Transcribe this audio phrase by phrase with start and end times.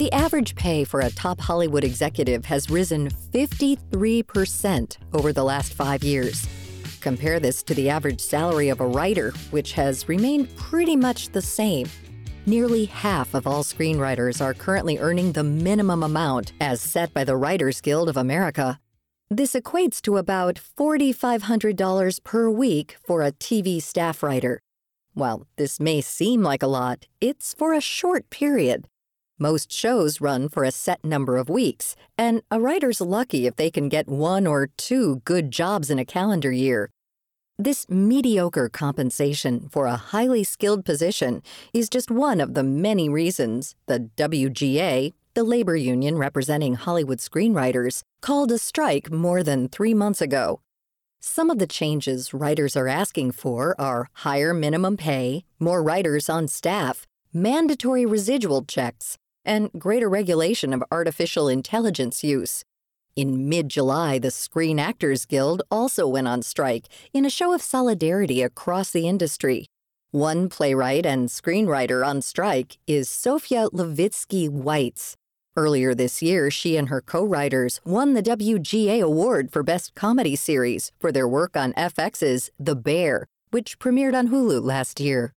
[0.00, 6.02] The average pay for a top Hollywood executive has risen 53% over the last five
[6.02, 6.48] years.
[7.02, 11.42] Compare this to the average salary of a writer, which has remained pretty much the
[11.42, 11.86] same.
[12.46, 17.36] Nearly half of all screenwriters are currently earning the minimum amount as set by the
[17.36, 18.80] Writers Guild of America.
[19.28, 24.60] This equates to about $4,500 per week for a TV staff writer.
[25.12, 28.86] While this may seem like a lot, it's for a short period.
[29.42, 33.70] Most shows run for a set number of weeks, and a writer's lucky if they
[33.70, 36.90] can get one or two good jobs in a calendar year.
[37.58, 43.74] This mediocre compensation for a highly skilled position is just one of the many reasons
[43.86, 50.20] the WGA, the labor union representing Hollywood screenwriters, called a strike more than three months
[50.20, 50.60] ago.
[51.18, 56.46] Some of the changes writers are asking for are higher minimum pay, more writers on
[56.46, 62.64] staff, mandatory residual checks, and greater regulation of artificial intelligence use.
[63.16, 67.62] In mid July, the Screen Actors Guild also went on strike in a show of
[67.62, 69.66] solidarity across the industry.
[70.12, 75.14] One playwright and screenwriter on strike is Sofia Levitsky Weitz.
[75.56, 80.36] Earlier this year, she and her co writers won the WGA Award for Best Comedy
[80.36, 85.32] Series for their work on FX's The Bear, which premiered on Hulu last year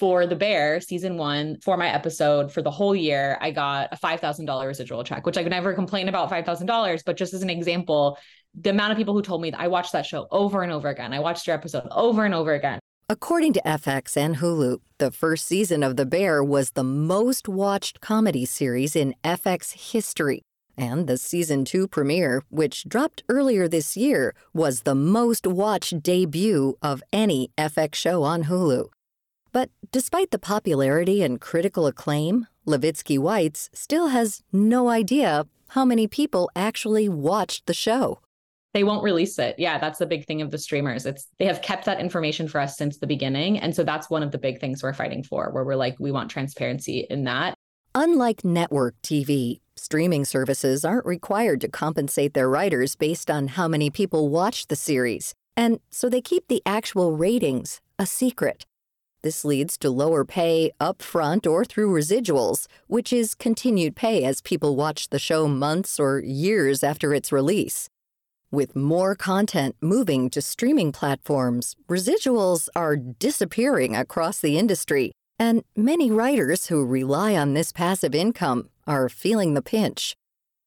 [0.00, 3.96] for The Bear season one, for my episode for the whole year, I got a
[3.98, 7.04] $5,000 residual check, which I would never complain about $5,000.
[7.04, 8.18] But just as an example,
[8.58, 11.12] the amount of people who told me I watched that show over and over again,
[11.12, 12.78] I watched your episode over and over again.
[13.10, 18.00] According to FX and Hulu, the first season of The Bear was the most watched
[18.00, 20.40] comedy series in FX history.
[20.78, 26.78] And the season two premiere, which dropped earlier this year, was the most watched debut
[26.80, 28.88] of any FX show on Hulu.
[29.52, 36.06] But despite the popularity and critical acclaim, Levitsky Weitz still has no idea how many
[36.06, 38.20] people actually watched the show.
[38.72, 39.56] They won't release it.
[39.58, 41.04] Yeah, that's the big thing of the streamers.
[41.04, 43.58] It's they have kept that information for us since the beginning.
[43.58, 46.12] And so that's one of the big things we're fighting for, where we're like, we
[46.12, 47.54] want transparency in that.
[47.94, 53.90] Unlike network TV, streaming services aren't required to compensate their writers based on how many
[53.90, 55.34] people watch the series.
[55.56, 58.64] And so they keep the actual ratings a secret.
[59.22, 64.76] This leads to lower pay upfront or through residuals, which is continued pay as people
[64.76, 67.90] watch the show months or years after its release.
[68.50, 76.10] With more content moving to streaming platforms, residuals are disappearing across the industry, and many
[76.10, 80.16] writers who rely on this passive income are feeling the pinch.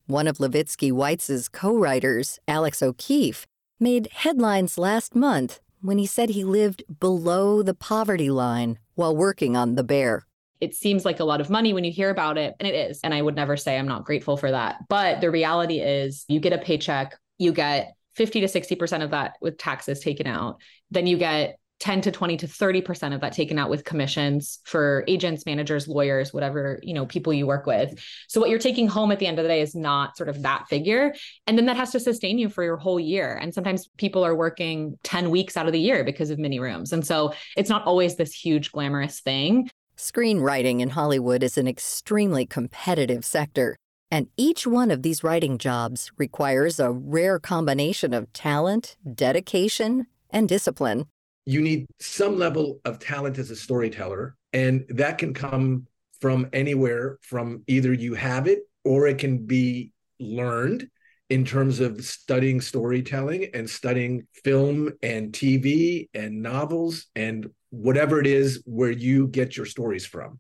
[0.06, 3.48] One of Levitsky Weitz's co writers, Alex O'Keefe,
[3.80, 9.58] made headlines last month when he said he lived below the poverty line while working
[9.58, 10.26] on The Bear.
[10.62, 13.02] It seems like a lot of money when you hear about it, and it is.
[13.04, 14.78] And I would never say I'm not grateful for that.
[14.88, 19.34] But the reality is, you get a paycheck, you get 50 to 60% of that
[19.42, 20.62] with taxes taken out.
[20.90, 25.04] Then you get 10 to 20 to 30% of that taken out with commissions for
[25.06, 28.02] agents, managers, lawyers, whatever, you know, people you work with.
[28.30, 30.44] So what you're taking home at the end of the day is not sort of
[30.44, 31.14] that figure.
[31.46, 33.36] And then that has to sustain you for your whole year.
[33.36, 36.94] And sometimes people are working 10 weeks out of the year because of mini rooms.
[36.94, 39.70] And so it's not always this huge glamorous thing.
[39.98, 43.76] Screenwriting in Hollywood is an extremely competitive sector.
[44.10, 50.48] And each one of these writing jobs requires a rare combination of talent, dedication, and
[50.48, 51.08] discipline
[51.46, 55.88] you need some level of talent as a storyteller and that can come
[56.22, 60.88] from anywhere from either you have it or it can be learned
[61.30, 68.28] in terms of studying storytelling and studying film and TV and novels and whatever it
[68.28, 70.40] is where you get your stories from.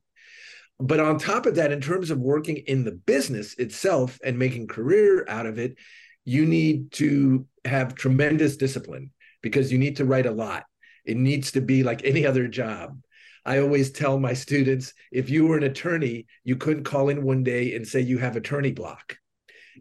[0.80, 4.68] But on top of that, in terms of working in the business itself and making
[4.68, 5.78] career out of it,
[6.25, 9.12] you need to have tremendous discipline
[9.42, 10.63] because you need to write a lot
[11.06, 13.00] it needs to be like any other job.
[13.45, 17.44] I always tell my students if you were an attorney, you couldn't call in one
[17.44, 19.18] day and say you have attorney block.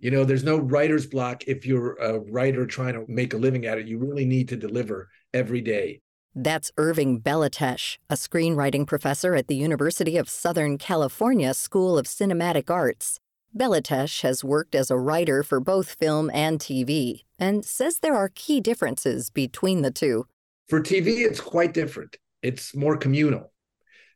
[0.00, 3.66] You know, there's no writer's block if you're a writer trying to make a living
[3.66, 3.86] at it.
[3.86, 6.00] You really need to deliver every day.
[6.34, 12.70] That's Irving Belateche, a screenwriting professor at the University of Southern California School of Cinematic
[12.70, 13.20] Arts.
[13.54, 18.30] Belateche has worked as a writer for both film and TV and says there are
[18.34, 20.26] key differences between the two.
[20.68, 22.16] For TV, it's quite different.
[22.42, 23.52] It's more communal.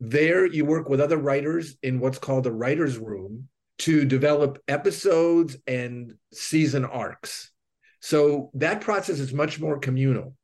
[0.00, 3.48] There, you work with other writers in what's called a writer's room
[3.78, 7.50] to develop episodes and season arcs.
[8.00, 10.34] So that process is much more communal.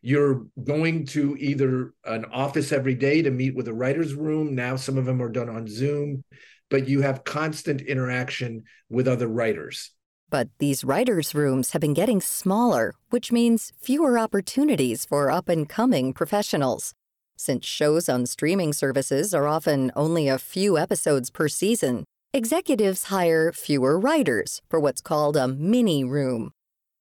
[0.00, 4.54] You're going to either an office every day to meet with a writer's room.
[4.54, 6.24] Now, some of them are done on Zoom.
[6.70, 9.90] but you have constant interaction with other writers.
[10.30, 15.66] But these writers' rooms have been getting smaller, which means fewer opportunities for up and
[15.66, 16.92] coming professionals.
[17.36, 22.04] Since shows on streaming services are often only a few episodes per season,
[22.34, 26.52] executives hire fewer writers for what's called a mini room.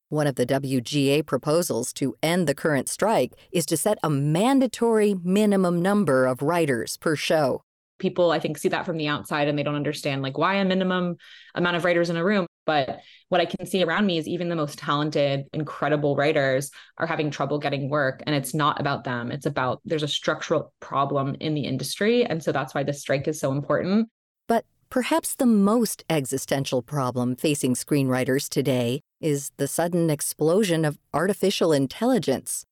[0.10, 5.16] One of the WGA proposals to end the current strike is to set a mandatory
[5.22, 7.62] minimum number of writers per show.
[8.00, 10.64] People, I think, see that from the outside and they don't understand like why a
[10.64, 11.18] minimum
[11.56, 12.48] amount of writers in a room.
[12.68, 13.00] But
[13.30, 17.32] what I can see around me is even the most talented, incredible writers are having
[17.32, 18.22] trouble getting work.
[18.28, 22.26] And it's not about them, it's about there's a structural problem in the industry.
[22.26, 24.10] And so that's why the strike is so important.
[24.48, 31.72] But perhaps the most existential problem facing screenwriters today is the sudden explosion of artificial
[31.72, 32.66] intelligence.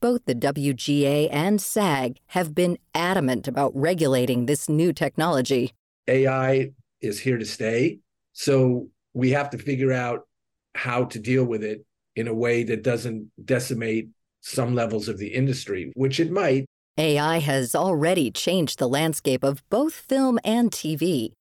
[0.00, 5.74] Both the WGA and SAG have been adamant about regulating this new technology.
[6.08, 6.72] AI
[7.02, 7.98] is here to stay.
[8.32, 10.26] So we have to figure out
[10.74, 11.84] how to deal with it
[12.16, 14.08] in a way that doesn't decimate
[14.40, 16.66] some levels of the industry, which it might.
[16.98, 21.32] AI has already changed the landscape of both film and TV.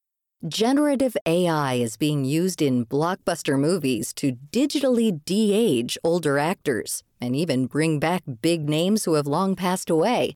[0.47, 7.35] Generative AI is being used in blockbuster movies to digitally de age older actors and
[7.35, 10.35] even bring back big names who have long passed away.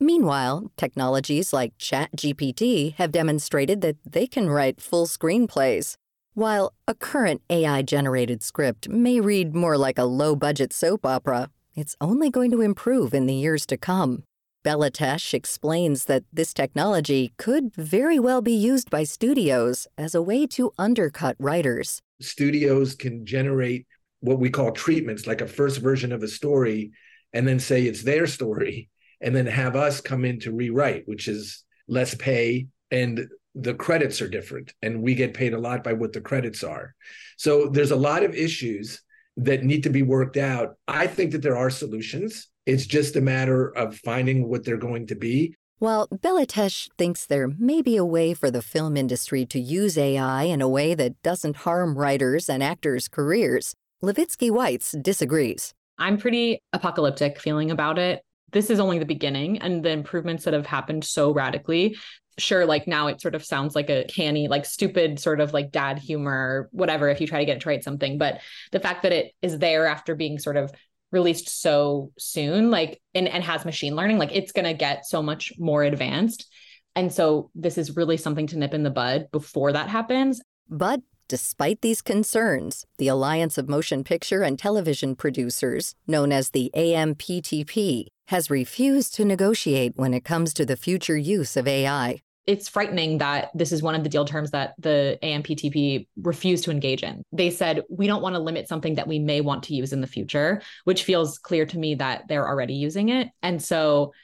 [0.00, 5.96] Meanwhile, technologies like ChatGPT have demonstrated that they can write full screenplays.
[6.38, 11.50] While a current AI generated script may read more like a low budget soap opera,
[11.74, 14.22] it's only going to improve in the years to come.
[14.64, 20.46] Belateche explains that this technology could very well be used by studios as a way
[20.46, 22.02] to undercut writers.
[22.20, 23.88] Studios can generate
[24.20, 26.92] what we call treatments, like a first version of a story,
[27.32, 28.88] and then say it's their story,
[29.20, 33.26] and then have us come in to rewrite, which is less pay and
[33.60, 36.94] the credits are different and we get paid a lot by what the credits are.
[37.36, 39.02] So there's a lot of issues
[39.36, 40.76] that need to be worked out.
[40.86, 42.48] I think that there are solutions.
[42.66, 45.54] It's just a matter of finding what they're going to be.
[45.78, 50.44] While Belateche thinks there may be a way for the film industry to use AI
[50.44, 55.74] in a way that doesn't harm writers and actors' careers, Levitsky Weitz disagrees.
[55.98, 58.22] I'm pretty apocalyptic feeling about it
[58.52, 61.96] this is only the beginning and the improvements that have happened so radically
[62.38, 65.70] sure like now it sort of sounds like a canny like stupid sort of like
[65.70, 68.40] dad humor whatever if you try to get it to write something but
[68.72, 70.70] the fact that it is there after being sort of
[71.10, 75.22] released so soon like and, and has machine learning like it's going to get so
[75.22, 76.46] much more advanced.
[76.94, 80.40] And so this is really something to nip in the bud before that happens.
[80.68, 86.70] But Despite these concerns, the Alliance of Motion Picture and Television Producers, known as the
[86.74, 92.66] AMPTP, has refused to negotiate when it comes to the future use of AI it's
[92.66, 97.02] frightening that this is one of the deal terms that the AMPTP refused to engage
[97.02, 97.22] in.
[97.30, 100.00] They said, we don't want to limit something that we may want to use in
[100.00, 103.28] the future, which feels clear to me that they're already using it.
[103.42, 104.14] And so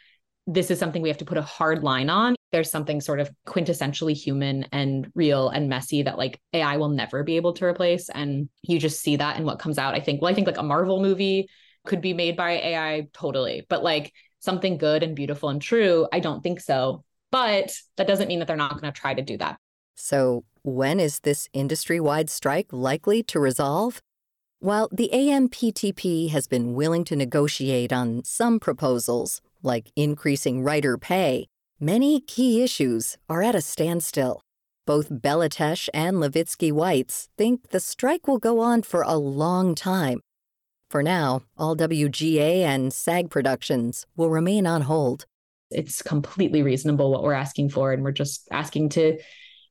[0.46, 2.34] this is something we have to put a hard line on.
[2.50, 7.24] There's something sort of quintessentially human and real and messy that like AI will never
[7.24, 8.08] be able to replace.
[8.08, 9.94] And you just see that in what comes out.
[9.94, 11.50] I think, well, I think like a Marvel movie
[11.84, 16.20] could be made by AI totally, but like something good and beautiful and true, I
[16.20, 17.04] don't think so.
[17.34, 19.58] But that doesn't mean that they're not going to try to do that.
[19.96, 24.00] So, when is this industry wide strike likely to resolve?
[24.60, 31.48] While the AMPTP has been willing to negotiate on some proposals, like increasing writer pay,
[31.80, 34.40] many key issues are at a standstill.
[34.86, 40.20] Both Belateche and Levitsky Weitz think the strike will go on for a long time.
[40.88, 45.26] For now, all WGA and SAG productions will remain on hold
[45.70, 47.92] it's completely reasonable what we're asking for.
[47.92, 49.18] And we're just asking to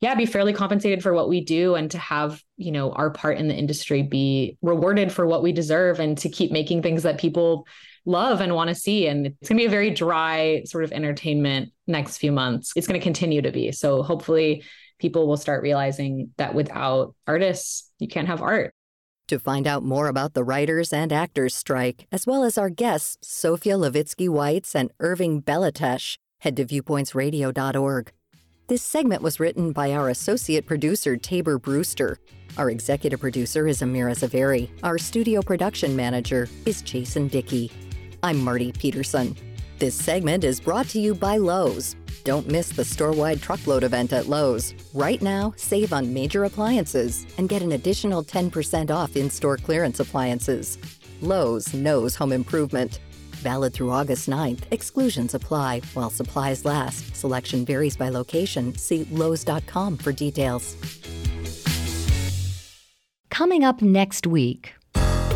[0.01, 3.37] yeah be fairly compensated for what we do and to have you know our part
[3.37, 7.17] in the industry be rewarded for what we deserve and to keep making things that
[7.17, 7.65] people
[8.05, 9.07] love and want to see.
[9.07, 12.73] And it's going to be a very dry sort of entertainment next few months.
[12.75, 13.71] It's going to continue to be.
[13.71, 14.63] So hopefully
[14.99, 18.73] people will start realizing that without artists you can't have art
[19.27, 23.17] to find out more about the writers and actors strike, as well as our guests,
[23.27, 28.11] Sofia Levitsky Weitz and Irving Belateche, head to viewpointsradio.org.
[28.67, 32.17] This segment was written by our associate producer, Tabor Brewster.
[32.57, 34.69] Our executive producer is Amira Zaveri.
[34.83, 37.71] Our studio production manager is Jason Dickey.
[38.23, 39.35] I'm Marty Peterson.
[39.83, 41.97] This segment is brought to you by Lowe's.
[42.23, 44.73] Don't miss the store-wide truckload event at Lowe's.
[44.93, 50.77] Right now, save on major appliances and get an additional 10% off in-store clearance appliances.
[51.19, 53.01] Lowe's knows home improvement.
[53.41, 54.61] Valid through August 9th.
[54.71, 57.13] Exclusions apply while supplies last.
[57.13, 58.73] Selection varies by location.
[58.75, 60.77] See Lowe's.com for details.
[63.29, 64.75] Coming up next week.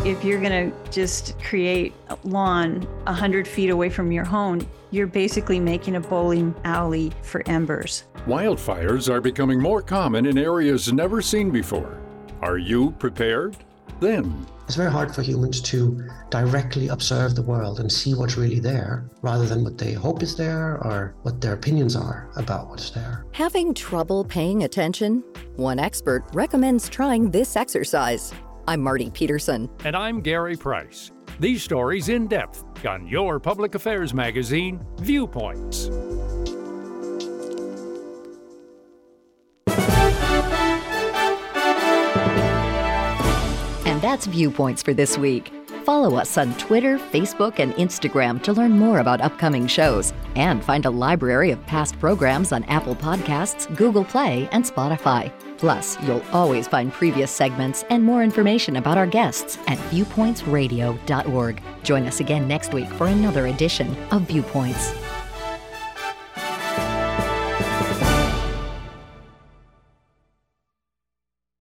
[0.08, 5.06] If you're going to just create a lawn 100 feet away from your home, you're
[5.06, 8.04] basically making a bowling alley for embers.
[8.26, 12.00] Wildfires are becoming more common in areas never seen before.
[12.40, 13.58] Are you prepared?
[14.00, 18.60] Then it's very hard for humans to directly observe the world and see what's really
[18.60, 22.88] there rather than what they hope is there or what their opinions are about what's
[22.88, 23.26] there.
[23.32, 25.22] Having trouble paying attention?
[25.56, 28.32] One expert recommends trying this exercise.
[28.68, 29.70] I'm Marty Peterson.
[29.86, 31.10] And I'm Gary Price.
[31.40, 35.86] These stories in depth on your public affairs magazine, Viewpoints.
[43.86, 45.50] And that's Viewpoints for this week.
[45.86, 50.84] Follow us on Twitter, Facebook, and Instagram to learn more about upcoming shows and find
[50.84, 55.32] a library of past programs on Apple Podcasts, Google Play, and Spotify.
[55.58, 61.62] Plus, you'll always find previous segments and more information about our guests at viewpointsradio.org.
[61.82, 64.94] Join us again next week for another edition of Viewpoints.